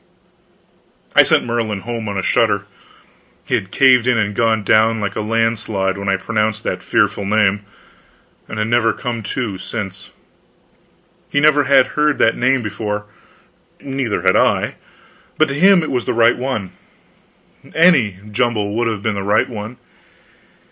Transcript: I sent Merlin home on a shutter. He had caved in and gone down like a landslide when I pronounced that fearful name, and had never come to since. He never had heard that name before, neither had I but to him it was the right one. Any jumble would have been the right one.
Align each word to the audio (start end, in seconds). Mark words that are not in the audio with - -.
I 1.15 1.21
sent 1.21 1.45
Merlin 1.45 1.81
home 1.81 2.09
on 2.09 2.17
a 2.17 2.23
shutter. 2.23 2.65
He 3.45 3.53
had 3.53 3.69
caved 3.69 4.07
in 4.07 4.17
and 4.17 4.33
gone 4.35 4.63
down 4.63 4.99
like 4.99 5.15
a 5.15 5.21
landslide 5.21 5.95
when 5.95 6.09
I 6.09 6.17
pronounced 6.17 6.63
that 6.63 6.81
fearful 6.81 7.23
name, 7.23 7.63
and 8.47 8.57
had 8.57 8.67
never 8.67 8.93
come 8.93 9.21
to 9.21 9.59
since. 9.59 10.09
He 11.29 11.39
never 11.39 11.65
had 11.65 11.89
heard 11.89 12.17
that 12.17 12.35
name 12.35 12.63
before, 12.63 13.05
neither 13.79 14.23
had 14.23 14.35
I 14.35 14.73
but 15.37 15.49
to 15.49 15.53
him 15.53 15.83
it 15.83 15.91
was 15.91 16.05
the 16.05 16.15
right 16.15 16.35
one. 16.35 16.71
Any 17.75 18.17
jumble 18.31 18.75
would 18.75 18.87
have 18.87 19.03
been 19.03 19.13
the 19.13 19.21
right 19.21 19.47
one. 19.47 19.77